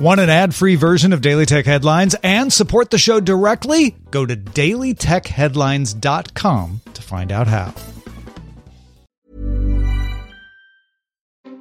[0.00, 3.94] Want an ad free version of Daily Tech Headlines and support the show directly?
[4.10, 7.74] Go to dailytechheadlines.com to find out how.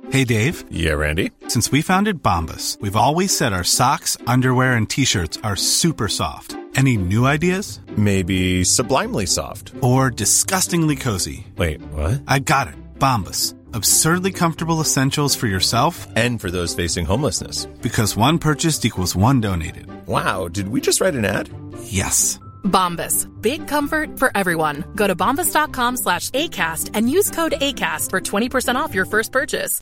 [0.10, 0.64] Hey, Dave.
[0.72, 1.32] Yeah, Randy.
[1.50, 6.08] Since we founded Bombas, we've always said our socks, underwear, and t shirts are super
[6.08, 6.56] soft.
[6.76, 7.82] Any new ideas?
[7.98, 9.74] Maybe sublimely soft.
[9.82, 11.46] Or disgustingly cozy.
[11.58, 12.22] Wait, what?
[12.26, 12.76] I got it.
[13.00, 13.59] Bombas.
[13.74, 17.66] Absurdly comfortable essentials for yourself And for those facing homelessness.
[17.82, 19.88] because one purchased equals one donated.
[20.08, 21.50] Wow, did we just write an ad?
[21.84, 22.40] Yes.
[22.64, 23.28] Bombas.
[23.42, 24.84] Big comfort for everyone.
[24.96, 29.82] Go to bombas.com slash ACAST and use code ACAST for 20% off your first purchase.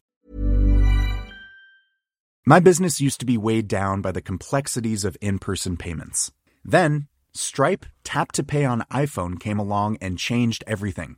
[2.45, 6.31] My business used to be weighed down by the complexities of in person payments.
[6.63, 11.17] Then, Stripe Tap to Pay on iPhone came along and changed everything.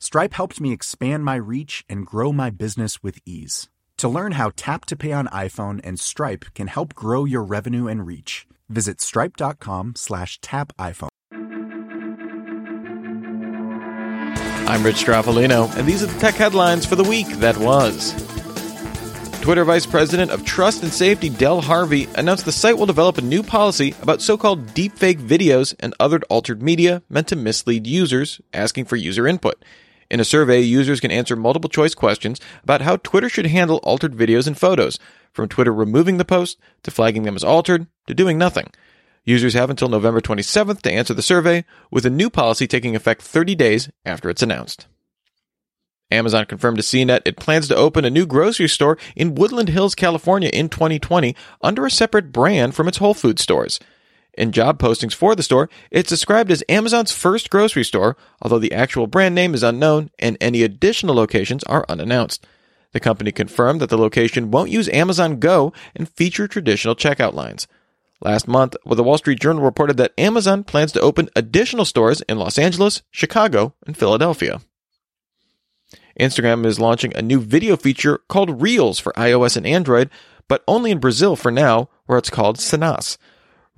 [0.00, 3.68] Stripe helped me expand my reach and grow my business with ease.
[3.96, 7.88] To learn how Tap to Pay on iPhone and Stripe can help grow your revenue
[7.88, 11.08] and reach, visit stripe.com slash tap iPhone.
[14.68, 18.12] I'm Rich Stroffolino, and these are the tech headlines for the week that was.
[19.40, 23.22] Twitter Vice President of Trust and Safety Del Harvey announced the site will develop a
[23.22, 28.40] new policy about so called deepfake videos and other altered media meant to mislead users,
[28.52, 29.64] asking for user input.
[30.10, 34.14] In a survey, users can answer multiple choice questions about how Twitter should handle altered
[34.14, 34.98] videos and photos,
[35.32, 38.70] from Twitter removing the post, to flagging them as altered, to doing nothing.
[39.24, 43.20] Users have until November 27th to answer the survey, with a new policy taking effect
[43.20, 44.86] 30 days after it's announced.
[46.10, 49.94] Amazon confirmed to CNET it plans to open a new grocery store in Woodland Hills,
[49.94, 53.78] California in 2020 under a separate brand from its Whole Food stores.
[54.38, 58.72] In job postings for the store, it's described as Amazon's first grocery store, although the
[58.72, 62.46] actual brand name is unknown and any additional locations are unannounced.
[62.92, 67.66] The company confirmed that the location won't use Amazon Go and feature traditional checkout lines.
[68.20, 72.38] Last month, the Wall Street Journal reported that Amazon plans to open additional stores in
[72.38, 74.60] Los Angeles, Chicago, and Philadelphia.
[76.20, 80.10] Instagram is launching a new video feature called Reels for iOS and Android,
[80.46, 83.18] but only in Brazil for now, where it's called Cenas.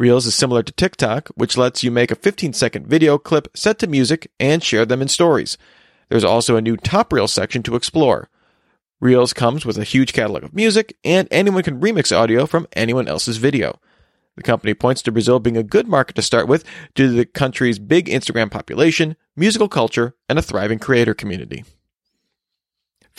[0.00, 3.78] Reels is similar to TikTok, which lets you make a 15 second video clip set
[3.80, 5.58] to music and share them in stories.
[6.08, 8.30] There's also a new top reel section to explore.
[8.98, 13.08] Reels comes with a huge catalog of music, and anyone can remix audio from anyone
[13.08, 13.78] else's video.
[14.36, 17.26] The company points to Brazil being a good market to start with due to the
[17.26, 21.62] country's big Instagram population, musical culture, and a thriving creator community.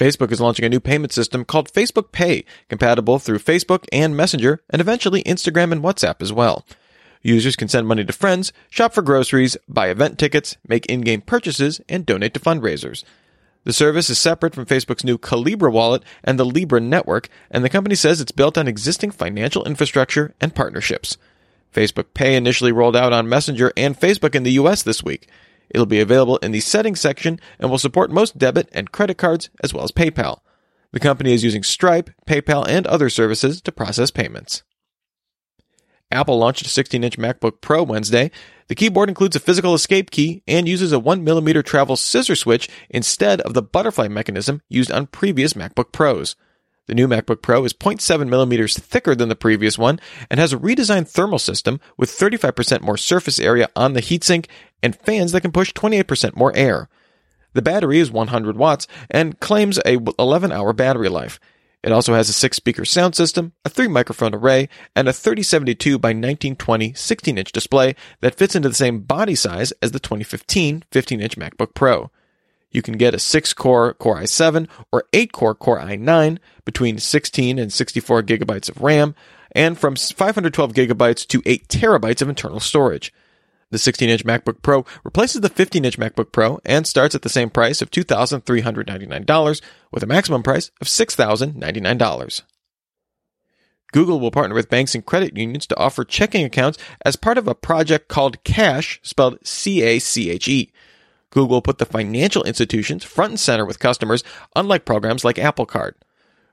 [0.02, 4.60] Facebook is launching a new payment system called Facebook Pay, compatible through Facebook and Messenger,
[4.72, 6.66] and eventually Instagram and WhatsApp as well.
[7.22, 11.22] Users can send money to friends, shop for groceries, buy event tickets, make in game
[11.22, 13.04] purchases, and donate to fundraisers.
[13.64, 17.70] The service is separate from Facebook's new Calibra wallet and the Libra network, and the
[17.70, 21.18] company says it's built on existing financial infrastructure and partnerships.
[21.72, 25.30] Facebook Pay initially rolled out on Messenger and Facebook in the US this week.
[25.72, 29.50] It'll be available in the settings section and will support most debit and credit cards
[29.64, 30.42] as well as PayPal.
[30.92, 34.64] The company is using Stripe, PayPal, and other services to process payments.
[36.12, 38.32] Apple launched a 16 inch MacBook Pro Wednesday.
[38.68, 43.40] The keyboard includes a physical escape key and uses a 1mm travel scissor switch instead
[43.42, 46.36] of the butterfly mechanism used on previous MacBook Pros.
[46.88, 50.00] The new MacBook Pro is 0.7 millimeters thicker than the previous one
[50.30, 54.47] and has a redesigned thermal system with 35% more surface area on the heatsink
[54.81, 56.90] and fans that can push 28% more air.
[57.53, 61.40] The battery is 100 watts and claims a 11 hour battery life.
[61.84, 65.97] It also has a six speaker sound system, a three microphone array, and a 3072
[65.97, 70.84] by 1920 16 inch display that fits into the same body size as the 2015
[70.91, 72.11] 15 inch MacBook Pro.
[72.72, 77.59] You can get a 6 core Core i7 or 8 core Core i9 between 16
[77.59, 79.14] and 64 gigabytes of RAM
[79.53, 83.14] and from 512 gigabytes to 8 terabytes of internal storage.
[83.72, 87.29] The 16 inch MacBook Pro replaces the 15 inch MacBook Pro and starts at the
[87.29, 92.41] same price of $2,399 with a maximum price of $6,099.
[93.94, 97.47] Google will partner with banks and credit unions to offer checking accounts as part of
[97.47, 100.72] a project called Cache, spelled C A C H E.
[101.32, 104.24] Google put the financial institutions front and center with customers,
[104.56, 105.96] unlike programs like Apple Card.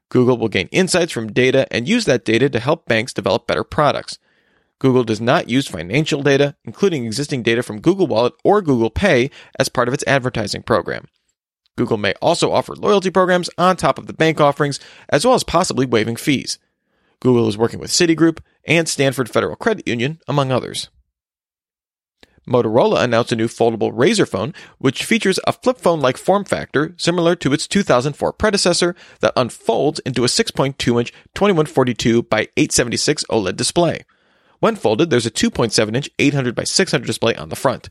[0.09, 3.65] Google will gain insights from data and use that data to help banks develop better
[3.65, 4.19] products.
[4.79, 9.31] Google does not use financial data, including existing data from Google Wallet or Google Pay,
[9.59, 11.09] as part of its advertising program.
[11.77, 15.45] Google may also offer loyalty programs on top of the bank offerings, as well as
[15.45, 16.59] possibly waiving fees.
[17.21, 20.89] Google is working with Citigroup and Stanford Federal Credit Union, among others.
[22.49, 26.95] Motorola announced a new foldable Razr phone, which features a flip phone like form factor
[26.97, 33.57] similar to its 2004 predecessor that unfolds into a 6.2 inch 2142 by 876 OLED
[33.57, 34.05] display.
[34.61, 37.91] When folded, there's a 2.7 inch 800 by 600 display on the front.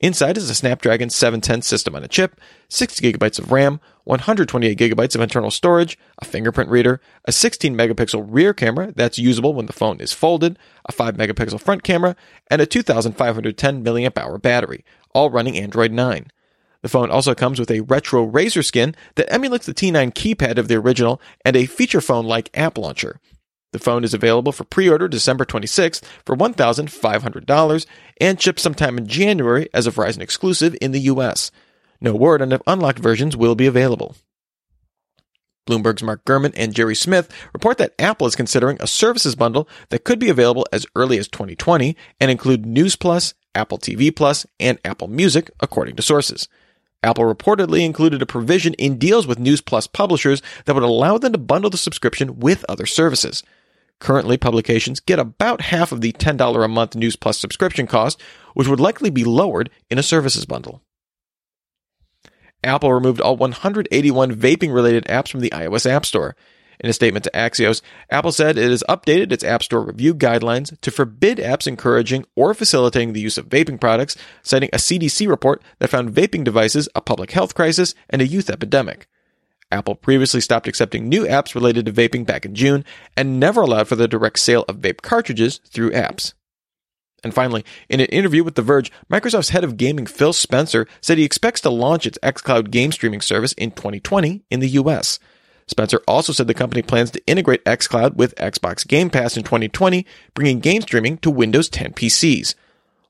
[0.00, 2.38] Inside is a Snapdragon 710 system on a chip,
[2.68, 8.26] 60 gigabytes of RAM, 128 gigabytes of internal storage, a fingerprint reader, a 16 megapixel
[8.28, 12.14] rear camera that's usable when the phone is folded, a 5 megapixel front camera,
[12.50, 14.84] and a 2510 mAh battery,
[15.14, 16.30] all running Android 9.
[16.82, 20.68] The phone also comes with a retro Razr skin that emulates the T9 keypad of
[20.68, 23.18] the original and a feature phone like app launcher.
[23.76, 27.86] The phone is available for pre-order December 26th for $1,500
[28.18, 31.50] and ships sometime in January as a Verizon exclusive in the US.
[32.00, 34.16] No word on if unlocked versions will be available.
[35.68, 40.04] Bloomberg's Mark Gurman and Gerry Smith report that Apple is considering a services bundle that
[40.04, 44.78] could be available as early as 2020 and include News Plus, Apple TV Plus, and
[44.86, 46.48] Apple Music, according to sources.
[47.02, 51.32] Apple reportedly included a provision in deals with News Plus publishers that would allow them
[51.32, 53.42] to bundle the subscription with other services.
[53.98, 58.20] Currently, publications get about half of the $10 a month News Plus subscription cost,
[58.54, 60.82] which would likely be lowered in a services bundle.
[62.62, 66.36] Apple removed all 181 vaping related apps from the iOS App Store.
[66.78, 70.78] In a statement to Axios, Apple said it has updated its App Store review guidelines
[70.82, 75.62] to forbid apps encouraging or facilitating the use of vaping products, citing a CDC report
[75.78, 79.06] that found vaping devices a public health crisis and a youth epidemic.
[79.70, 82.84] Apple previously stopped accepting new apps related to vaping back in June
[83.16, 86.34] and never allowed for the direct sale of vape cartridges through apps.
[87.24, 91.18] And finally, in an interview with The Verge, Microsoft's head of gaming Phil Spencer said
[91.18, 95.18] he expects to launch its xCloud game streaming service in 2020 in the US.
[95.66, 100.06] Spencer also said the company plans to integrate xCloud with Xbox Game Pass in 2020,
[100.34, 102.54] bringing game streaming to Windows 10 PCs.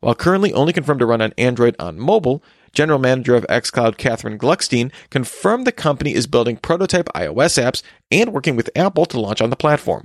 [0.01, 2.43] While currently only confirmed to run on Android on mobile,
[2.77, 8.35] General Manager of xCloud Catherine Gluckstein confirmed the company is building prototype iOS apps and
[8.35, 10.05] working with Apple to launch on the platform.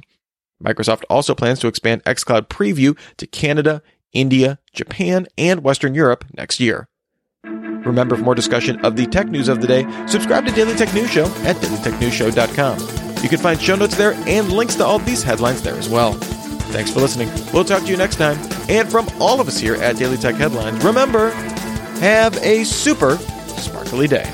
[0.63, 3.81] Microsoft also plans to expand xCloud Preview to Canada,
[4.13, 6.87] India, Japan, and Western Europe next year.
[7.43, 10.93] Remember, for more discussion of the tech news of the day, subscribe to Daily Tech
[10.93, 12.79] News Show at dailytechnewsshow.com.
[13.21, 16.13] You can find show notes there and links to all these headlines there as well.
[16.71, 17.29] Thanks for listening.
[17.53, 18.37] We'll talk to you next time.
[18.69, 21.31] And from all of us here at Daily Tech Headlines, remember,
[22.01, 24.27] have a super sparkly day.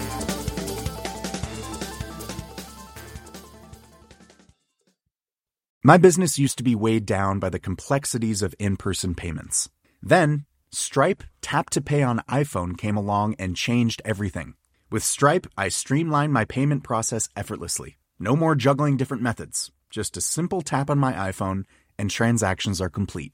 [5.83, 9.69] My business used to be weighed down by the complexities of in person payments.
[10.01, 14.55] Then, Stripe Tap to Pay on iPhone came along and changed everything.
[14.89, 17.97] With Stripe, I streamlined my payment process effortlessly.
[18.17, 19.71] No more juggling different methods.
[19.89, 21.63] Just a simple tap on my iPhone,
[21.99, 23.33] and transactions are complete.